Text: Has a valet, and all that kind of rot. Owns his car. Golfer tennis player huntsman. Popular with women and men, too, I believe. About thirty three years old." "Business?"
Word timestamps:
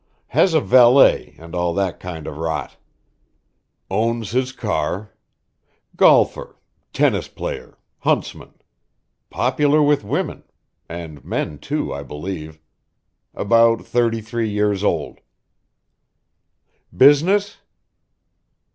Has 0.29 0.55
a 0.55 0.61
valet, 0.61 1.35
and 1.37 1.53
all 1.53 1.75
that 1.75 1.99
kind 1.99 2.25
of 2.25 2.37
rot. 2.37 2.75
Owns 3.91 4.31
his 4.31 4.51
car. 4.51 5.11
Golfer 5.95 6.55
tennis 6.91 7.27
player 7.27 7.77
huntsman. 7.99 8.55
Popular 9.29 9.79
with 9.79 10.03
women 10.03 10.41
and 10.89 11.23
men, 11.23 11.59
too, 11.59 11.93
I 11.93 12.01
believe. 12.01 12.59
About 13.35 13.85
thirty 13.85 14.21
three 14.21 14.49
years 14.49 14.83
old." 14.83 15.19
"Business?" 16.91 17.59